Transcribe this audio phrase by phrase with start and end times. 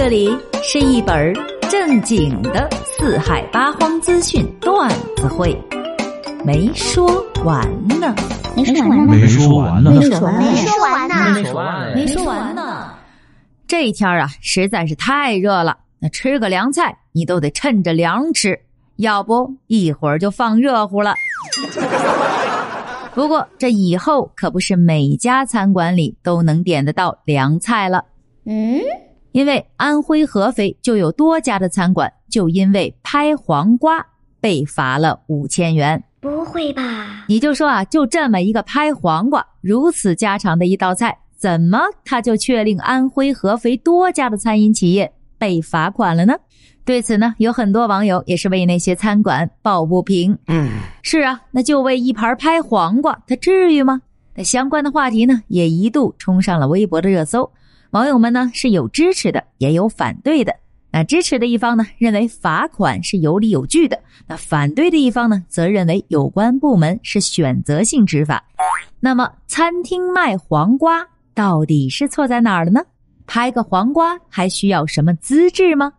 [0.00, 0.30] 这里
[0.62, 1.34] 是一本
[1.68, 5.60] 正经的四海八荒资讯段子会，
[6.44, 7.04] 没说
[7.44, 8.14] 完呢，
[8.54, 12.94] 没说完呢，没说完呢，没说完呢，没说完呢，没说完没说完呢。
[13.66, 18.56] 这一天啊，实在是太热了，那吃个凉菜你都得趁着凉吃，
[18.98, 21.12] 要不一会儿就放热乎了。
[23.16, 28.04] 不过这以后可不是每家餐馆里都能点得到凉菜了。
[28.46, 28.80] 嗯，
[29.38, 34.04] 因为安徽合肥就有多家的餐馆就因为拍黄瓜
[34.40, 36.02] 被罚了五千元。
[36.18, 37.24] 不会吧？
[37.28, 46.34] 你就说啊，就这么一个拍黄瓜，如此家常的一道菜，怎么他就却令安徽合肥多家的餐饮企业被罚款了呢？
[46.84, 50.36] 对此呢，有很多网友也是为那些餐馆抱不平。
[50.48, 50.68] 嗯，
[51.02, 54.02] 是啊，那就为一盘拍黄瓜，他至于吗？
[54.34, 57.48] 那相关的话题呢，也一度冲上了微博的热搜。
[57.90, 60.54] 网友们呢是有支持的，也有反对的。
[60.90, 68.44] 那支持的一方呢，认为罚款是有理有据的；那反对的一方呢，则认为有关部门是选择性执法。
[69.00, 72.80] 那么，餐厅卖黄瓜到底是错在哪儿了呢？
[73.26, 75.92] 拍个黄瓜还需要什么资质吗？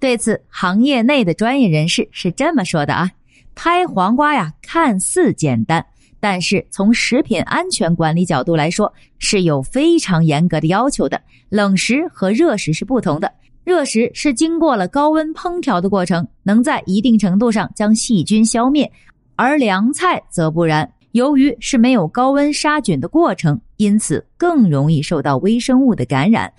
[0.00, 3.10] 对此，行业内的专业人士是这么说的啊：
[3.54, 5.86] 拍黄瓜呀，看似简单，
[6.24, 11.20] 但是从食品安全管理角度来说，是有非常严格的要求的。
[11.50, 13.30] 冷食和热食是不同的，
[13.62, 18.90] 热食是经过了高温烹调的过程，能在一定程度上将细菌消灭，
[19.36, 20.90] 而凉菜则不然。
[21.12, 26.50] 由于是没有高温杀菌的过程，因此更容易受到微生物的感染。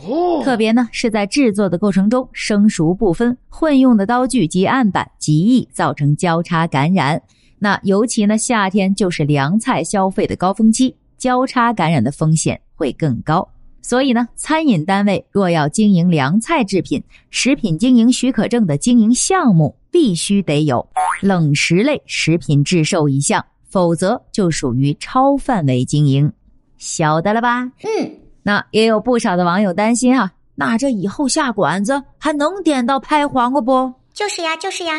[0.44, 7.19] 特别呢是在制作的过程中生熟不分，混用的刀具及案板极易造成交叉感染。
[7.59, 13.47] 那尤其呢夏天就是凉菜消费的高峰期，交叉感染的风险会更高。
[13.81, 20.85] 所以呢，餐饮单位若要经营凉菜制品，食品经营许可证的经营项目必须得有
[21.21, 26.31] 冷食类食品制售一项，否则就属于超范围经营。
[26.77, 27.63] 晓得了吧？
[27.83, 33.94] 嗯，那也有不少的网友担心啊，那这以后下馆子还能点到拍黄瓜不？
[34.15, 34.95] 就是呀，就是呀。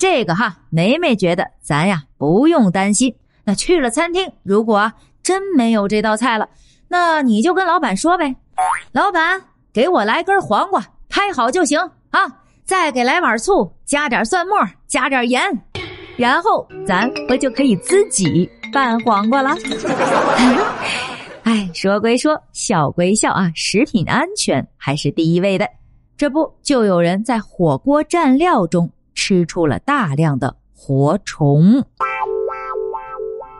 [0.00, 3.14] 这个哈，梅梅觉得咱呀不用担心。
[3.44, 4.90] 那去了餐厅，如果
[5.22, 6.48] 真没有这道菜了，
[6.88, 8.34] 那你就跟老板说呗，
[8.92, 9.42] 老板
[9.74, 11.78] 给我来根黄瓜，拍好就行
[12.12, 12.20] 啊，
[12.64, 14.58] 再给来碗醋，加点蒜末，
[14.88, 15.42] 加点盐，
[16.16, 19.50] 然后咱不就可以自己拌黄瓜了？
[21.44, 25.68] 哎，说归说，笑归笑啊，食品安全还是第一位的。
[26.16, 28.90] 这不，就有人在火锅蘸料中
[29.20, 31.84] 吃出了大量的活虫。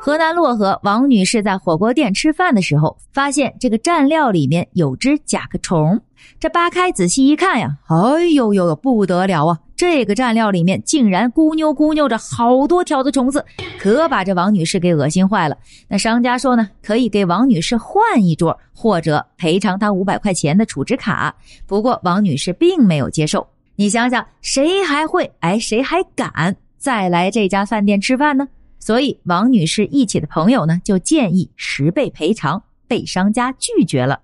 [0.00, 6.00] 河南漯河王女士在火锅店吃饭的时候，发现这个蘸料里面有只甲壳虫。
[6.38, 9.58] 这扒开仔细一看呀，哎呦呦呦，不得了啊！
[9.76, 13.44] 这个蘸料里面竟然咕妞咕妞着好多条的虫子，
[13.78, 15.58] 可把这王女士给恶心坏了。
[15.86, 21.34] 那商家说呢，可以给王女士换一桌，或者赔偿她五百块钱的储值卡。
[21.66, 23.46] 不过王女士并没有接受。
[23.80, 28.46] 你想想，谁还会哎，谁还敢再来这家饭店吃饭呢？
[28.78, 34.20] 所以，王女士一起的朋友呢，就建议十倍赔偿，被商家拒绝了。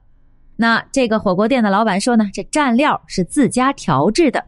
[0.56, 4.44] 那这个火锅店的老板说呢，这蘸料是自家调制的，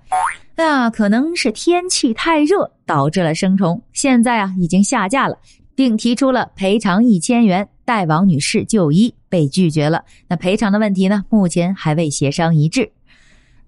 [0.56, 5.38] 啊，可能是天气太热导致了生虫，现在啊已经下架了，
[5.74, 10.04] 并提出了赔偿一千元，带王女士就医，被拒绝了。
[10.28, 12.92] 那赔偿的问题呢，目前还未协商一致。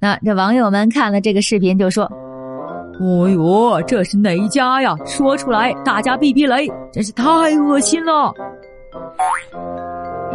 [0.00, 2.10] 那这网友们看了这个视频就说。
[3.02, 4.94] 哦呦，这是哪家呀？
[5.06, 7.24] 说出来大家避避雷，真是太
[7.58, 8.30] 恶心了！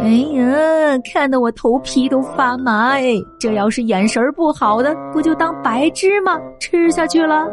[0.00, 3.14] 哎呀，看得我头皮都发麻哎！
[3.38, 7.46] 这要是眼神不好的，不就当白芝麻吃下去了？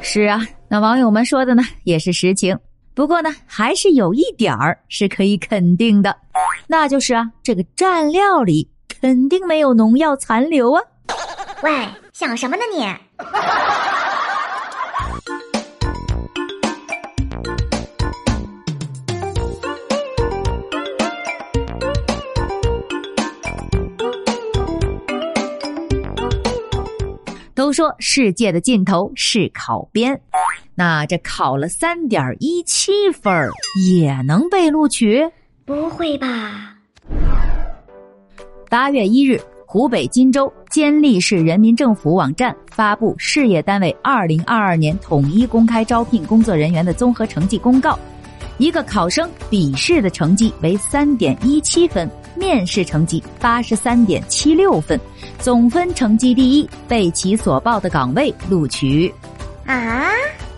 [0.00, 2.58] 是啊，那网友们说的呢也是实情。
[2.96, 6.16] 不过呢，还是有一点儿是可以肯定的，
[6.66, 8.68] 那就是啊，这个蘸料里
[9.00, 10.82] 肯定没有农药残留啊。
[11.62, 12.86] 喂，想什么呢你？
[27.54, 30.20] 都说世界的尽头是考编，
[30.74, 33.32] 那这考了三点一七分
[33.88, 35.30] 也能被录取？
[35.64, 36.75] 不会吧？
[38.68, 39.40] 八月一日。
[39.68, 47.98] 湖北荆州监利市人民政府网站发布事业单位二零二二年统一公开招聘工作人员的综合成绩公告，
[48.58, 54.98] 一个考生笔试的成绩为三点一七分，面试成绩八十三点七六分，
[55.40, 59.12] 总分成绩第一，被其所报的岗位录取。
[59.66, 60.06] 啊，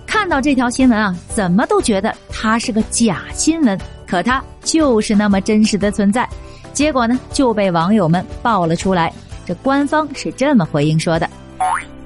[0.06, 3.76] 看到这条新闻啊，怎么都觉得它是个假新闻，
[4.06, 6.28] 可它就是那么真实的存在。
[6.79, 9.13] 结果呢，就被网友们爆了出来。
[9.45, 11.29] 这官方是这么回应说的。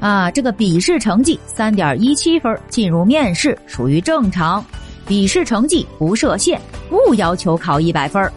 [0.00, 4.64] 啊，这个笔试成绩三点一七分进入面试属于正常，
[5.06, 6.58] 笔试成绩不设限，
[6.88, 8.32] 不要求考一百分。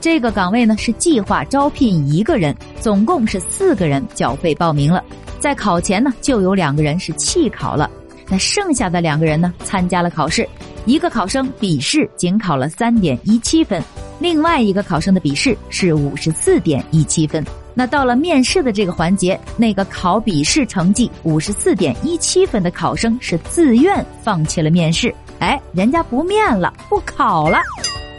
[0.00, 5.02] 这个岗位呢是计划招聘一个人，总共是四个人缴费报名了，
[5.40, 7.90] 在考前呢就有两个人是弃考了，
[8.28, 10.48] 那剩下的两个人呢参加了考试，
[10.84, 13.82] 一个考生笔试仅考了三点一七分，
[14.18, 17.44] 另外一个考生的笔试是五十四点一七分。
[17.74, 27.58] 那到了面试的这个环节，那个考笔试成绩五十四点一七分的考生是自愿放弃了面试，哎，人家不面了，不考了，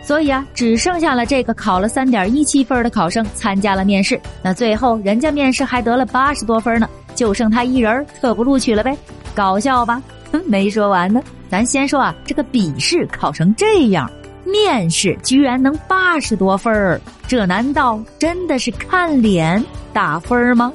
[0.04, 4.22] 所以啊，只剩下了这个考了三点一七分的考生参加了面试。
[4.44, 8.96] 那最后人家面试还得了八十多分呢，就剩他一人特不录取了呗，
[9.34, 10.00] 搞笑吧？
[10.46, 14.08] 没说完呢，咱先说啊，这个笔试考成这样。
[14.50, 20.72] 面试居然能八十多分儿，这难道真的是看脸打分吗？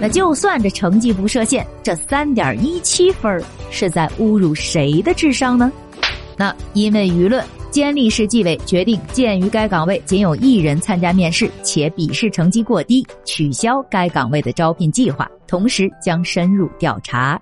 [0.00, 3.40] 那就算这成绩不设限，这三点一七分
[3.70, 5.70] 是在侮辱谁的智商呢？
[6.36, 17.40] 那因为舆论，监利市纪委决定，鉴于该岗位仅有一人参加面试，且笔试成绩过低，取消该岗位的招聘计划，同时将深入调查。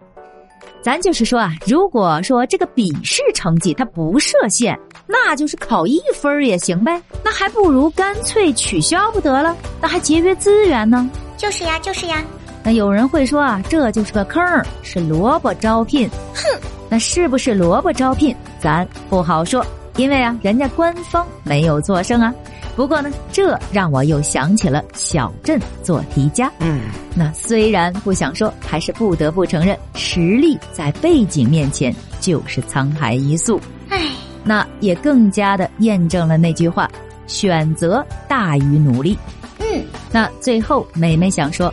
[0.82, 11.08] 咱就是说啊，如果说这个笔试成绩它不设限，那就是考一分也行呗，那还不如干脆取消不得了，那还节约资源呢。
[11.36, 12.24] 就是呀，就是呀。
[12.62, 16.08] 那有人会说啊，这就是个坑儿，是萝卜招聘。
[16.34, 19.64] 哼，那是不是萝卜招聘，咱不好说，
[19.96, 22.34] 因为啊，人家官方没有作声啊。
[22.80, 26.50] 不过呢，这让我又想起了小镇做题家。
[26.60, 26.80] 嗯，
[27.14, 33.60] 那虽然不想说，还是不得不承认，实力在背景面前就是沧海一粟。
[33.90, 34.00] 唉，
[34.42, 36.90] 那也更加的验证了那句话：
[37.26, 39.14] 选择大于努力。
[39.58, 41.70] 嗯，那最后美美想说，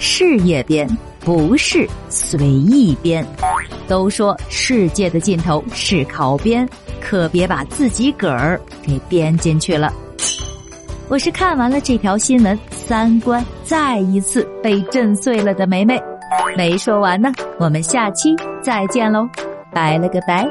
[0.00, 0.88] 事业编
[1.20, 3.24] 不是随意编。
[3.86, 6.68] 都说世界的尽头是考编，
[7.00, 9.94] 可别把自己个儿给编进去了。
[11.10, 15.98] 我是看完了这条新闻，三观再一次被震碎了的梅梅。
[16.54, 19.26] 没说完呢，我们下期再见喽，
[19.72, 20.46] 拜了个拜。